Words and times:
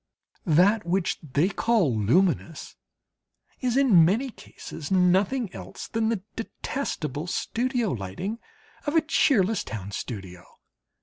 That 0.47 0.83
which 0.83 1.19
they 1.21 1.47
call 1.49 1.95
"luminous" 1.95 2.75
is, 3.59 3.77
in 3.77 4.03
many 4.03 4.31
cases, 4.31 4.89
nothing 4.89 5.53
else 5.53 5.87
than 5.87 6.09
the 6.09 6.23
detestable 6.35 7.27
studio 7.27 7.91
lighting 7.91 8.39
of 8.87 8.95
a 8.95 9.01
cheerless 9.01 9.63
town 9.63 9.91
studio. 9.91 10.43